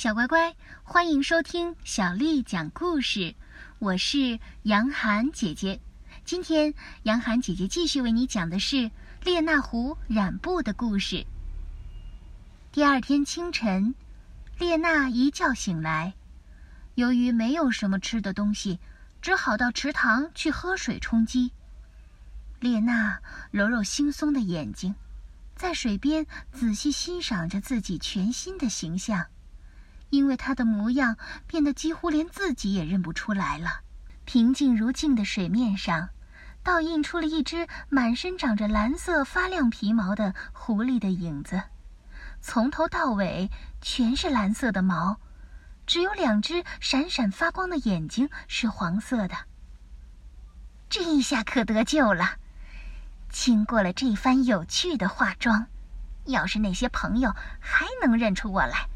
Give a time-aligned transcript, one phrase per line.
[0.00, 0.54] 小乖乖，
[0.84, 3.34] 欢迎收听小丽讲故事。
[3.80, 5.80] 我是杨涵姐姐。
[6.24, 8.92] 今天，杨涵姐姐继续为你讲的是
[9.24, 11.26] 列那狐染布的故事。
[12.70, 13.92] 第二天清晨，
[14.60, 16.14] 列娜一觉醒来，
[16.94, 18.78] 由于没有什么吃的东西，
[19.20, 21.50] 只好到池塘去喝水充饥。
[22.60, 23.18] 列娜
[23.50, 24.94] 揉揉惺忪的眼睛，
[25.56, 29.26] 在水边仔细欣赏着自己全新的形象。
[30.10, 31.16] 因为他的模样
[31.46, 33.80] 变得几乎连自己也认不出来了。
[34.24, 36.10] 平静如镜的水面上，
[36.62, 41.62] 倒映出了一只满身长着蓝色发亮皮毛的狐狸的影子，
[42.40, 45.18] 从头到尾全是蓝色的毛，
[45.86, 49.36] 只有两只闪闪发光的眼睛是黄色的。
[50.90, 52.36] 这一下可得救了！
[53.30, 55.66] 经过了这番有趣的化妆，
[56.24, 58.88] 要是那些朋友还能认出我来。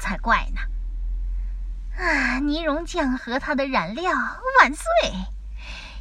[0.00, 0.60] 才怪呢！
[2.02, 4.10] 啊，泥溶酱和它的染料
[4.58, 4.84] 万岁！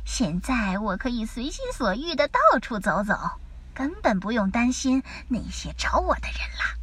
[0.06, 3.40] 现在我可以随心所欲的到处走走，
[3.76, 6.80] 根本不用担心那些找我的人了。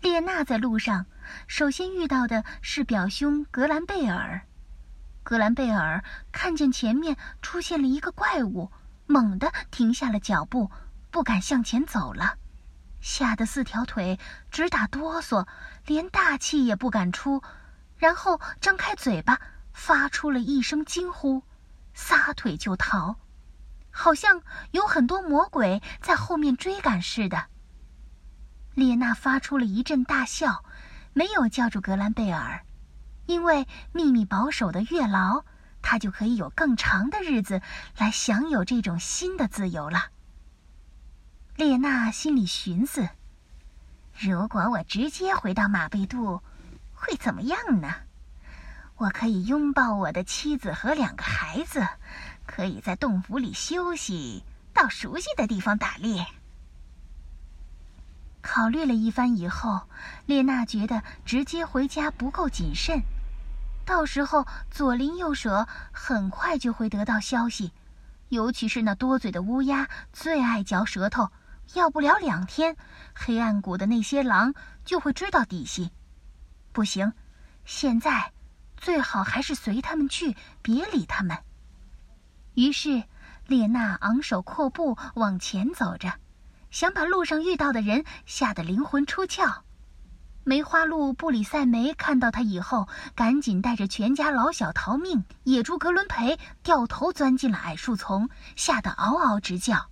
[0.00, 1.06] 列娜在路上，
[1.46, 4.42] 首先遇到的是表兄格兰贝尔。
[5.22, 8.70] 格兰贝尔看见前面出现了一个怪物，
[9.06, 10.70] 猛地停下了脚步，
[11.10, 12.36] 不敢向前走了。
[13.04, 14.18] 吓得四条腿
[14.50, 15.46] 直打哆嗦，
[15.84, 17.42] 连大气也不敢出，
[17.98, 19.38] 然后张开嘴巴，
[19.74, 21.42] 发出了一声惊呼，
[21.92, 23.16] 撒腿就逃，
[23.90, 27.48] 好像有很多魔鬼在后面追赶似的。
[28.72, 30.64] 列娜发出了一阵大笑，
[31.12, 32.64] 没有叫住格兰贝尔，
[33.26, 35.44] 因为秘密保守的越牢，
[35.82, 37.60] 他就可以有更长的日子
[37.98, 40.13] 来享有这种新的自由了。
[41.56, 43.08] 列娜心里寻思
[44.18, 46.42] ：“如果我直接回到马贝杜，
[46.92, 47.94] 会怎么样呢？
[48.96, 51.86] 我可以拥抱我的妻子和两个孩子，
[52.44, 54.42] 可以在洞府里休息，
[54.72, 56.26] 到熟悉的地方打猎。”
[58.42, 59.82] 考虑了一番以后，
[60.26, 63.00] 列娜觉得直接回家不够谨慎，
[63.86, 67.70] 到时候左邻右舍很快就会得到消息，
[68.28, 71.30] 尤其是那多嘴的乌鸦，最爱嚼舌头。
[71.72, 72.76] 要不了两天，
[73.14, 74.54] 黑暗谷的那些狼
[74.84, 75.90] 就会知道底细。
[76.72, 77.12] 不行，
[77.64, 78.32] 现在
[78.76, 81.38] 最好还是随他们去，别理他们。
[82.54, 83.02] 于是，
[83.46, 86.12] 列娜昂首阔步往前走着，
[86.70, 89.62] 想把路上遇到的人吓得灵魂出窍。
[90.44, 95.24] 梅花鹿布里塞梅看到他以后，赶紧带着全家老小逃命。
[95.44, 99.88] 野猪格伦培掉头钻进了矮树丛，吓得嗷嗷直叫。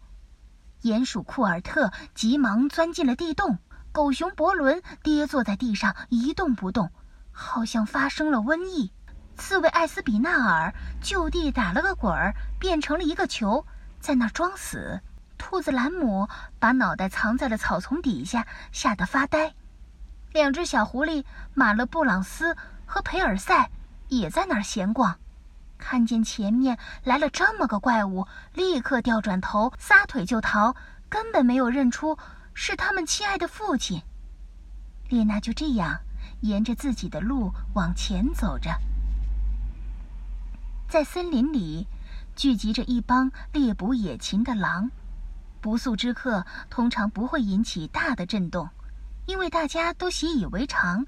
[0.82, 3.58] 鼹鼠库尔特急忙钻进了地洞，
[3.92, 6.90] 狗熊伯伦跌坐在地上一动不动，
[7.30, 8.92] 好像发生了瘟疫。
[9.36, 13.64] 刺猬艾斯比纳尔就地打了个滚儿，变成了一个球，
[14.00, 15.00] 在那儿装死。
[15.38, 16.28] 兔子兰姆
[16.58, 19.54] 把脑袋藏在了草丛底下，吓得发呆。
[20.32, 22.56] 两只小狐狸马勒布朗斯
[22.86, 23.70] 和培尔赛
[24.08, 25.18] 也在那儿闲逛。
[25.82, 30.76] 看见前面来了这么个怪物，立刻掉转头，撒腿就逃，
[31.08, 32.16] 根本没有认出
[32.54, 34.00] 是他们亲爱的父亲。
[35.08, 35.98] 列娜就这样
[36.42, 38.70] 沿着自己的路往前走着，
[40.88, 41.88] 在森林里
[42.36, 44.88] 聚集着一帮猎捕野禽的狼。
[45.60, 48.68] 不速之客通常不会引起大的震动，
[49.26, 51.06] 因为大家都习以为常，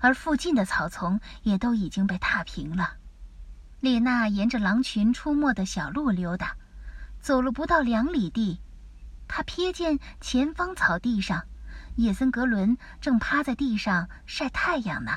[0.00, 2.94] 而附近的草丛也都已经被踏平了。
[3.80, 6.56] 列娜沿着狼群出没的小路溜达，
[7.20, 8.60] 走了不到两里地，
[9.28, 11.44] 她瞥见前方草地上，
[11.94, 15.12] 叶森格伦正趴在地上晒太阳呢。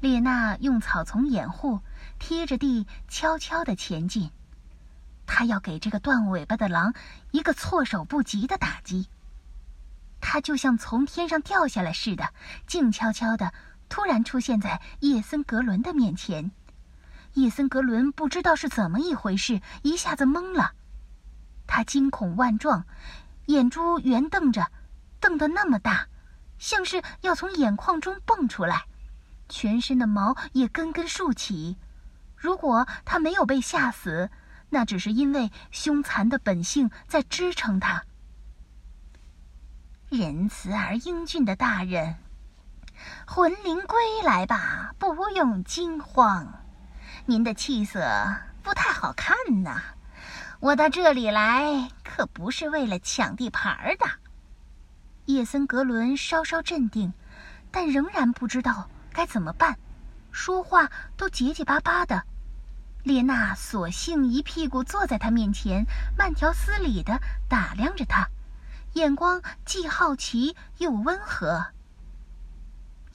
[0.00, 1.80] 列娜用草丛掩护，
[2.20, 4.30] 贴着地悄悄地前进，
[5.26, 6.94] 她要给这个断尾巴的狼
[7.32, 9.08] 一个措手不及的打击。
[10.20, 12.32] 他就像从天上掉下来似的，
[12.66, 13.52] 静悄悄地
[13.88, 16.52] 突然出现在叶森格伦的面前。
[17.34, 20.72] 叶森格伦不知道是怎么一回事，一下子懵了。
[21.66, 22.84] 他惊恐万状，
[23.46, 24.70] 眼珠圆瞪着，
[25.20, 26.06] 瞪得那么大，
[26.58, 28.84] 像是要从眼眶中蹦出来，
[29.48, 31.76] 全身的毛也根根竖起。
[32.36, 34.30] 如果他没有被吓死，
[34.70, 38.04] 那只是因为凶残的本性在支撑他。
[40.08, 42.16] 仁慈而英俊的大人，
[43.26, 46.63] 魂灵归来吧，不用惊慌。
[47.26, 48.06] 您的气色
[48.62, 49.80] 不太好看呐，
[50.60, 54.06] 我到这里来可不是为了抢地盘的。
[55.24, 57.14] 叶森格伦稍稍镇定，
[57.70, 59.78] 但仍然不知道该怎么办，
[60.32, 62.22] 说话都结结巴巴的。
[63.04, 65.86] 列娜索性一屁股坐在他面前，
[66.18, 67.18] 慢条斯理地
[67.48, 68.28] 打量着他，
[68.92, 71.64] 眼光既好奇又温和。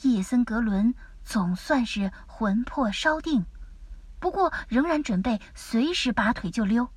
[0.02, 3.46] 叶森格伦总算是魂魄稍定，
[4.20, 6.90] 不过仍然准备随时拔腿就溜。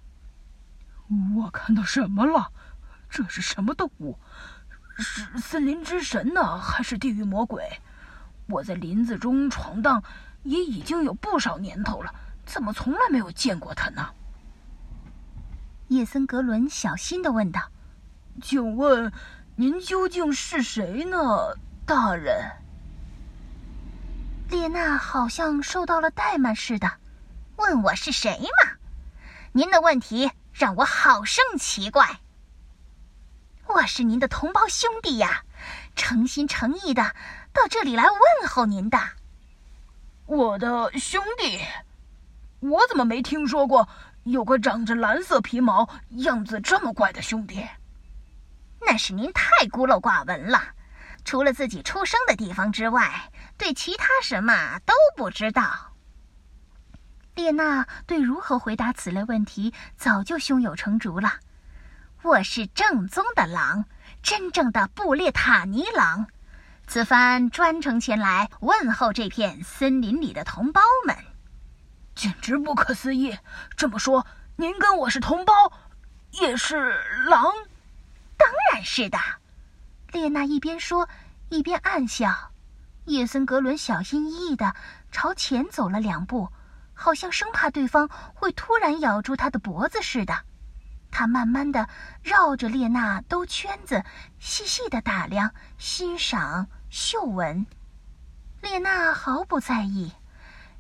[1.37, 2.51] 我看到什么了？
[3.11, 4.19] 这是什么动物？
[4.99, 7.81] 是森林之神呢，还是地狱魔鬼？
[8.49, 10.03] 我在林子中闯荡
[10.43, 12.15] 也已经有不少年头了。
[12.45, 14.11] 怎么从来没有见过他呢？
[15.89, 17.71] 叶森格伦小心的问道
[18.43, 19.13] ：“请问，
[19.57, 21.19] 您究竟是谁呢，
[21.87, 22.51] 大人？”
[24.49, 26.91] 列娜好像受到了怠慢似的，
[27.63, 28.73] 问我是谁吗？
[29.53, 32.19] 您的问题让我好生奇怪。
[33.67, 35.45] 我是您的同胞兄弟呀，
[35.95, 37.15] 诚心诚意的
[37.53, 38.99] 到这里来问候您的。
[40.27, 41.61] 我的兄弟。
[42.59, 43.89] 我怎么没听说过
[44.25, 47.65] 有个长着蓝色皮毛、样子这么怪的兄弟？
[48.81, 50.61] 那是您太孤陋寡闻了，
[51.25, 55.92] 除了自己出生的地方之外，对其他什么都不知道。
[57.35, 61.35] 列娜对如何回答此类问题早就胸有成竹了。
[62.23, 63.87] 我是正宗的狼，
[64.23, 66.27] 真正的布列塔尼狼，
[66.87, 71.17] 此番专程前来问候这片森林里的同胞们。
[72.15, 73.39] 简直不可思议！
[73.77, 74.27] 这么说，
[74.57, 75.73] 您跟我是同胞，
[76.33, 76.93] 也是
[77.29, 77.51] 狼？
[78.37, 79.19] 当然是的。
[80.13, 81.09] 列娜一边说，
[81.49, 82.53] 一边暗笑。
[83.07, 84.77] 叶森格伦小心翼翼的
[85.11, 86.51] 朝前走了两步，
[86.95, 90.35] 好像生怕对方会突然咬住他的脖子似的。
[91.11, 91.89] 他慢慢的
[92.23, 94.03] 绕着列娜兜圈子，
[94.39, 97.67] 细细的打量、欣赏、嗅闻。
[98.63, 100.13] 列娜毫不在意。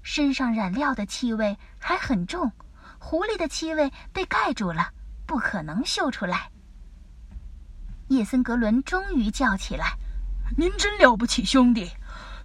[0.02, 2.50] 身上染料的气味还很重，
[2.98, 4.90] 狐狸的气味被盖住了，
[5.26, 6.50] 不可能嗅出来。
[8.08, 9.96] 叶森格伦终于叫起来
[10.58, 11.90] ：“您真了不起，兄弟！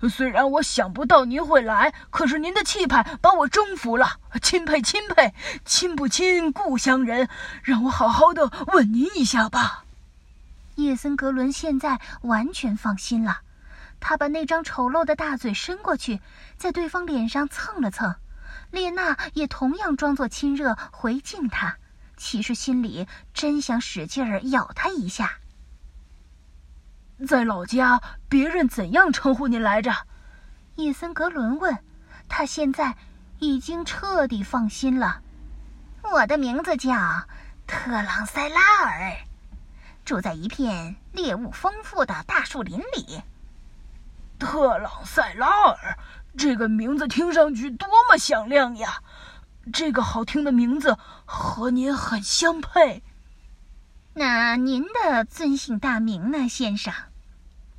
[0.09, 5.33] 虽然我想不到您会来，可是您的气派把我征服了，钦佩钦佩！
[5.65, 7.29] 亲不亲，故乡人，
[7.63, 9.85] 让我好好的问您一下吧。”
[10.75, 13.39] 叶森格伦现在完全放心了。
[13.99, 16.21] 他把那张丑陋的大嘴伸过去，
[16.55, 18.15] 在对方脸上蹭了蹭。
[18.69, 21.77] 列娜也同样装作亲热回敬他，
[22.15, 25.39] 其实心里真想使劲儿咬他一下。
[27.27, 29.93] 在老家，别人怎样称呼您来着？
[30.75, 31.77] 叶森格伦问。
[32.29, 32.95] 他现在
[33.39, 35.21] 已经彻底放心了。
[36.03, 36.93] 我的名字叫
[37.67, 39.15] 特朗塞拉尔，
[40.03, 43.21] 住在一片猎物丰富的大树林里。
[44.39, 45.97] 特朗塞拉尔，
[46.37, 49.01] 这个名字听上去多么响亮呀！
[49.73, 53.03] 这个好听的名字和您很相配。
[54.13, 56.93] 那您的尊姓大名呢，先生？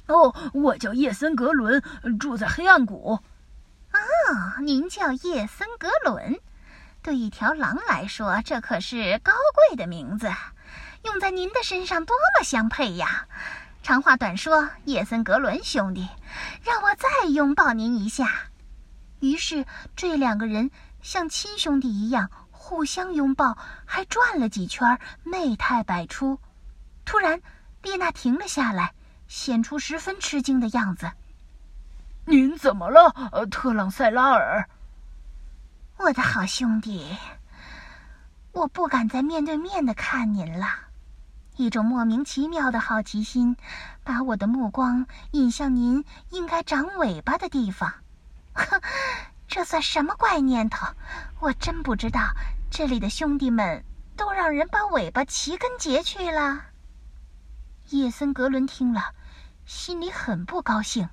[0.09, 1.83] 哦，我叫叶森格伦，
[2.19, 3.21] 住在黑暗谷。
[3.93, 6.41] 哦，您叫叶森格伦，
[7.03, 10.31] 对一条狼来说，这可是高贵的名字，
[11.05, 13.27] 用在您的身上多么相配呀！
[13.83, 16.09] 长话短说，叶森格伦兄弟，
[16.63, 18.31] 让我再拥抱您一下。
[19.21, 19.65] 于是
[19.97, 26.39] 这两个人像亲兄弟一样互相拥抱，还转了几圈，媚态百出。
[27.05, 27.41] 突然，
[27.83, 28.93] 丽娜停了下来，
[29.29, 31.13] 显出十分吃惊的样子。
[32.27, 34.69] “您怎么了，呃，特朗塞拉尔？”
[35.99, 37.17] 我的好兄弟，
[38.53, 40.67] 我不敢再面对面的看您了。
[41.57, 43.57] 一种莫名其妙的好奇心，
[44.05, 47.93] 把我的目光引向您应该长尾巴的地方。
[48.53, 48.81] 哼，
[49.49, 50.87] 这算什么怪念头？
[51.41, 52.21] 我真不知道
[52.71, 53.85] 这里的兄弟们
[54.17, 56.67] 都让人把尾巴齐根截去了。
[57.91, 59.03] 叶森格伦听了，
[59.69, 61.11] 心里很不高兴，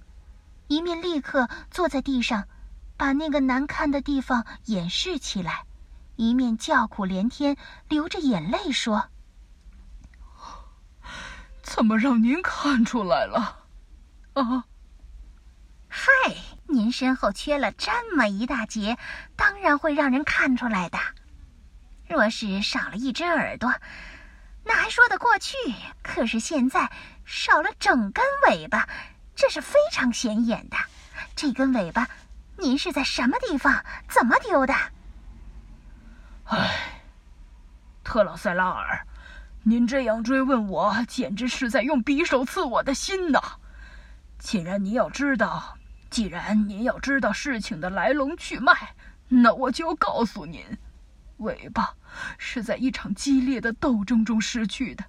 [0.68, 2.48] 一面立刻坐在地上，
[2.96, 5.66] 把那个难看的地方掩饰起来，
[6.16, 7.58] 一面叫苦连天，
[7.90, 9.10] 流着眼泪说。
[11.62, 13.66] 怎么让您看出来了？
[14.36, 14.64] 啊！
[15.90, 16.08] 嗨，
[16.68, 18.98] 您身后缺了这么一大截，
[19.36, 20.98] 当然会让人看出来的。
[22.08, 23.74] 若是少了一只耳朵，
[24.66, 25.56] 那还说得过去。
[26.02, 26.92] 可是现在
[27.24, 28.90] 少了整根尾巴，
[29.36, 30.76] 这是非常显眼的。
[31.36, 32.10] 这根尾巴，
[32.58, 34.74] 您是在什么地方怎么丢的？
[36.46, 37.02] 唉，
[38.04, 39.06] 特朗塞拉尔。
[39.64, 43.42] 您这样追问我，简直是在用匕首刺我的心呐！
[44.38, 45.78] 既然您要知道，
[46.10, 48.94] 既然您要知道事情的来龙去脉，
[49.28, 50.78] 那我就告诉您，
[51.38, 51.96] 尾巴
[52.38, 55.04] 是在一场激烈的斗争中失去的，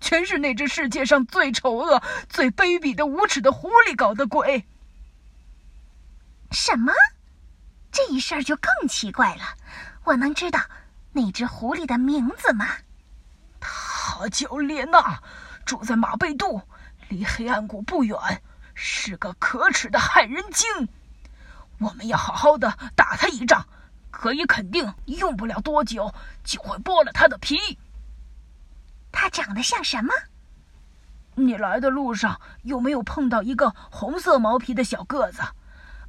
[0.00, 4.66] 全是那只世界上最丑恶、最卑鄙的无耻的狐狸搞的鬼。
[6.50, 6.92] 什么？
[7.92, 9.42] 这一事儿就更奇怪了。
[10.04, 10.60] 我能知道
[11.12, 12.66] 那只狐狸的名字吗？
[13.60, 15.22] 他叫列娜，
[15.66, 16.62] 住在马贝杜，
[17.08, 18.16] 离黑暗谷不远，
[18.74, 20.88] 是个可耻的害人精。
[21.78, 23.66] 我们要好好的打他一仗，
[24.20, 26.12] 可以肯定用不了多久
[26.44, 27.56] 就会剥了他的皮。
[29.10, 30.12] 他长得像什么？
[31.36, 35.40] 你来的路上有没有碰到一个红色毛皮的小个子？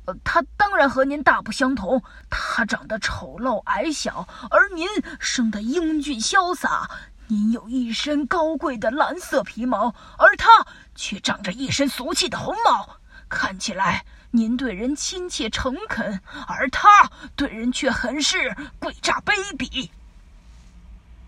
[0.08, 4.86] 呃，他当然和您大不相同，他长得丑陋矮小，而您
[5.22, 6.92] 生得英俊潇洒。
[7.28, 10.50] 您有一身高贵的蓝色皮毛，而他
[10.96, 12.98] 却长着一身俗气的红毛。
[13.30, 19.90] 看起来您对人亲切诚恳，而他对人却很是诡诈卑鄙。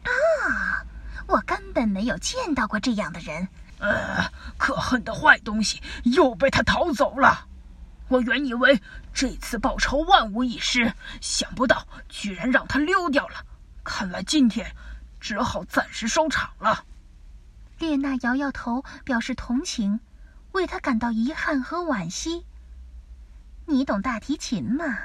[0.04, 0.84] 啊，
[1.28, 3.48] 我根本没有见到过这样的人。
[3.80, 7.48] 呃，可恨的坏东西又被他逃走了。
[8.08, 8.82] 我原以为
[9.14, 13.46] 这次报仇万无一失，想不到居然让他溜掉了。
[13.84, 14.76] 看来今天。
[15.20, 16.84] 只好暂时收场了。
[17.80, 20.02] 列娜摇摇头，表示同情，
[20.52, 22.46] 为他感到遗憾和惋惜。
[23.66, 24.98] 你懂大提琴吗？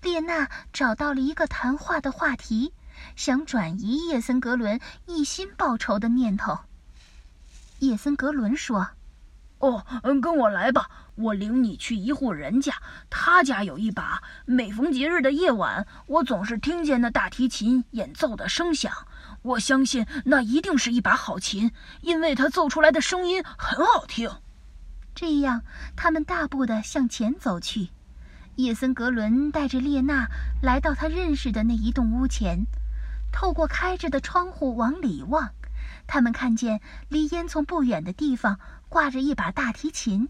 [0.00, 2.72] 列娜找到了一个谈话的话题，
[3.14, 6.60] 想转移叶森格伦一心报仇的念头。
[7.80, 8.88] 叶森格伦说。
[9.58, 12.72] 哦，嗯，跟我来吧，我领你去一户人家，
[13.10, 14.22] 他家有一把。
[14.44, 18.92] 每逢节日的夜晚，我总是听见那大提琴演奏的声响。
[19.42, 21.72] 我相信那一定是一把好琴，
[22.02, 24.30] 因为它奏出来的声音很好听。
[25.20, 25.64] 这样，
[25.96, 27.90] 他们大步地向前走去。
[28.54, 30.28] 叶森格伦带着列娜
[30.62, 32.66] 来到他认识的那一栋屋前，
[33.32, 35.50] 透过开着的窗户往里望，
[36.06, 38.60] 他们看见离烟囱不远的地方。
[38.88, 40.28] 挂着一把大提琴，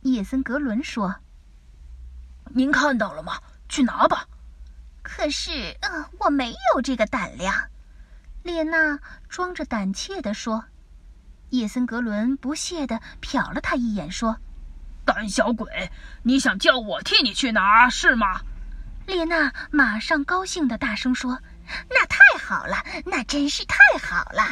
[0.00, 1.16] 叶森格伦说
[2.48, 3.40] ：“您看到了吗？
[3.68, 4.26] 去拿吧。”
[5.04, 7.54] 可是，呃，我没有这个胆量。”
[8.42, 10.64] 列娜装着胆怯地说。
[11.50, 14.38] 叶森格伦不屑地瞟了他一眼，说
[15.04, 15.90] ：“胆小鬼，
[16.22, 18.40] 你想叫我替你去拿是吗？”
[19.06, 21.40] 列娜马上高兴地大声说
[21.90, 24.42] ：“那太好了，那真是太好了。”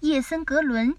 [0.00, 0.96] 叶森格伦。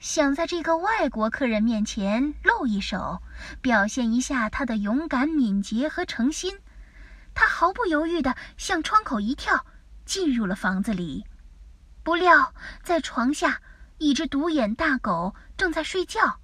[0.00, 3.20] 想在这个外国客人面前露一手，
[3.60, 6.56] 表现一下他的勇敢、敏捷和诚心，
[7.34, 9.66] 他毫不犹豫地向窗口一跳，
[10.04, 11.26] 进入了房子里。
[12.04, 13.60] 不料，在床下，
[13.98, 16.40] 一只独眼大狗正在睡觉。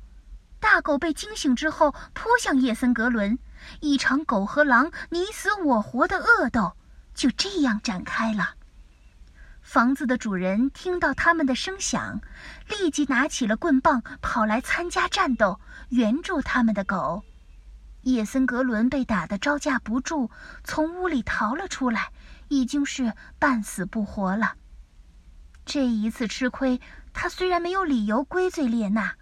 [0.61, 3.39] 大狗被惊醒之后，扑向叶森格伦，
[3.81, 6.77] 一场狗和狼你死我活的恶斗
[7.15, 8.55] 就这样展开了。
[9.61, 12.21] 房子的主人听到他们的声响，
[12.69, 15.59] 立即拿起了棍棒，跑来参加战斗，
[15.91, 17.25] 援助他们的狗。
[18.03, 20.31] 叶森格伦被打得招架不住，
[20.65, 22.11] 从屋里逃了出来，
[22.49, 24.55] 已经是半死不活了。
[25.65, 26.79] 这一次吃亏，
[27.15, 29.15] 他虽然没有理由归罪列娜，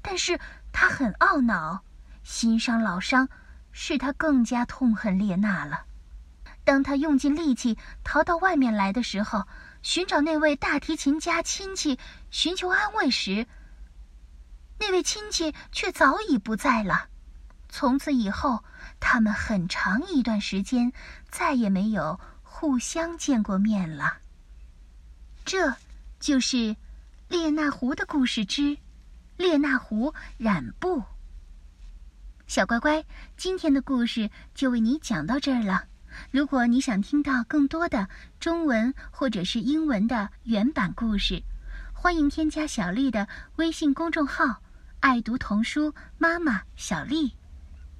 [0.00, 0.38] 但是
[0.70, 1.82] 他很懊恼，
[2.22, 3.28] 新伤老伤，
[3.72, 5.84] 使他更加痛恨列娜了。
[6.62, 9.48] 当他用尽力气逃到外面来的时候，
[9.82, 11.98] 寻找那位大提琴家亲戚
[12.30, 13.46] 寻求安慰时，
[14.78, 17.08] 那位亲戚却早已不在了。
[17.70, 18.62] 从此以后，
[19.00, 20.92] 他们很长一段时间
[21.30, 24.18] 再也没有互相见过面了。
[25.44, 25.74] 这
[26.20, 26.76] 就是
[27.28, 28.78] 列那湖的故事之
[29.36, 31.02] 列那湖染布。
[32.46, 33.04] 小乖乖，
[33.36, 35.84] 今天的故事就为你讲到这儿了。
[36.30, 38.08] 如果你想听到更多的
[38.40, 41.42] 中文或者是英文的原版故事，
[41.92, 44.62] 欢迎添加小丽的微信公众号
[45.00, 47.34] “爱读童书妈妈小丽”。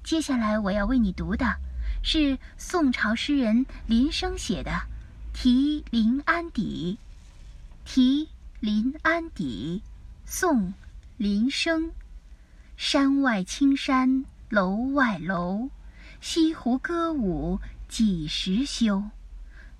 [0.03, 1.45] 接下来我要为你读的，
[2.01, 4.71] 是宋朝诗人林升写的
[5.33, 6.97] 《题临安邸》。
[7.93, 8.27] 《题
[8.61, 9.83] 临安邸》，
[10.25, 10.67] 宋·
[11.15, 11.93] 林升。
[12.75, 15.69] 山外青山楼外楼，
[16.19, 17.61] 西湖歌舞。
[17.87, 19.11] 几时休？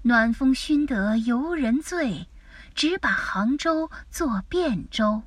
[0.04, 2.30] 暖风熏得游人醉，
[2.74, 5.24] 只把杭州作汴州。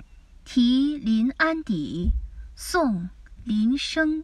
[0.44, 2.10] 《题临安邸》
[2.54, 2.94] 宋·
[3.42, 4.22] 林升。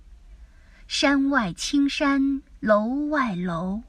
[0.86, 3.82] 山外青山楼外楼，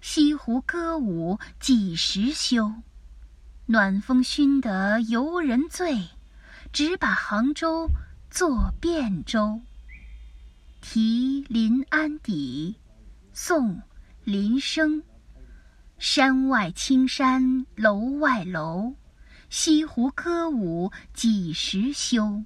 [0.00, 2.72] 西湖歌舞几时休？
[3.70, 6.08] 暖风熏得游人醉，
[6.72, 7.88] 只把杭州
[8.28, 9.60] 作汴州。
[10.80, 12.74] 题临安邸，
[13.32, 13.76] 宋·
[14.24, 15.04] 林升。
[15.98, 18.94] 山外青山楼外楼，
[19.48, 22.42] 西湖歌舞几时休？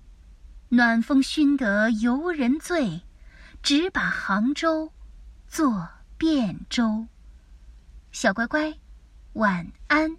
[0.68, 3.00] 暖风熏得游人醉，
[3.62, 4.92] 只把杭州
[5.48, 5.88] 作
[6.18, 7.06] 汴州。
[8.12, 8.74] 小乖乖，
[9.32, 10.18] 晚安。